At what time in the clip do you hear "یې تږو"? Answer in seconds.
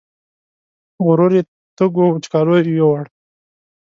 1.37-2.05